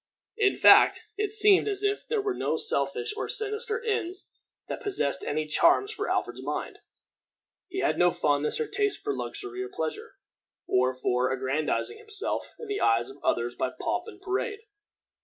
[0.37, 4.31] In fact, it seemed as if there were no selfish or sinister ends
[4.67, 6.79] that possessed any charms for Alfred's mind.
[7.67, 10.15] He had no fondness or taste for luxury or pleasure,
[10.65, 14.61] or for aggrandizing himself in the eyes of others by pomp and parade.